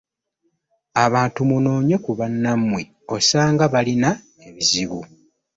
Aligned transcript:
Abantu 1.05 1.39
munoonye 1.49 1.95
ku 2.03 2.11
bannammwe 2.19 2.81
osanga 3.15 3.63
balina 3.73 4.09
ebizibu. 4.47 5.01